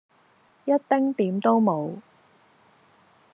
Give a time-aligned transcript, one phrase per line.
[0.65, 1.99] 一丁點都無